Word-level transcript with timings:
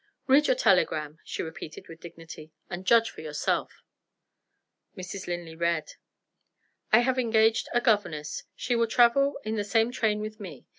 "Read 0.25 0.47
your 0.47 0.55
telegram," 0.55 1.19
she 1.23 1.43
repeated 1.43 1.87
with 1.87 1.99
dignity, 1.99 2.51
"and 2.71 2.87
judge 2.87 3.11
for 3.11 3.21
yourself." 3.21 3.83
Mrs. 4.97 5.27
Linley 5.27 5.55
read: 5.55 5.93
"I 6.91 7.01
have 7.01 7.19
engaged 7.19 7.69
a 7.71 7.81
governess. 7.81 8.41
She 8.55 8.75
will 8.75 8.87
travel 8.87 9.39
in 9.45 9.57
the 9.57 9.63
same 9.63 9.91
train 9.91 10.19
with 10.19 10.39
me. 10.39 10.65